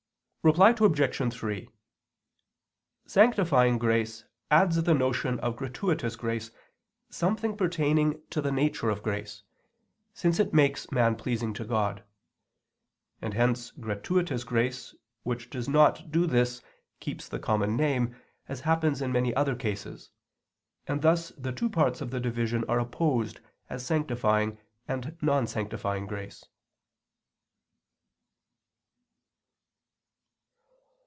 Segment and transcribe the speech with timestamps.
[0.43, 1.31] Reply Obj.
[1.33, 1.69] 3:
[3.05, 6.49] Sanctifying grace adds to the notion of gratuitous grace
[7.11, 9.43] something pertaining to the nature of grace,
[10.15, 12.03] since it makes man pleasing to God.
[13.21, 16.63] And hence gratuitous grace which does not do this
[16.99, 18.15] keeps the common name,
[18.47, 20.09] as happens in many other cases;
[20.87, 24.57] and thus the two parts of the division are opposed as sanctifying
[24.87, 26.43] and non sanctifying grace.